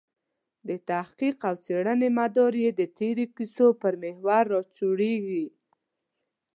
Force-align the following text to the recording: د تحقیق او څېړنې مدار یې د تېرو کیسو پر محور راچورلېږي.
د 0.67 0.69
تحقیق 0.89 1.37
او 1.49 1.55
څېړنې 1.65 2.09
مدار 2.19 2.53
یې 2.63 2.69
د 2.79 2.81
تېرو 2.97 3.25
کیسو 3.35 3.67
پر 3.81 3.93
محور 4.01 4.43
راچورلېږي. 4.53 5.45